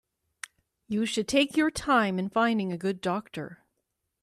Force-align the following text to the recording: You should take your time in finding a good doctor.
You 0.87 1.05
should 1.05 1.27
take 1.27 1.55
your 1.55 1.69
time 1.69 2.17
in 2.17 2.31
finding 2.31 2.73
a 2.73 2.77
good 2.79 3.01
doctor. 3.01 3.63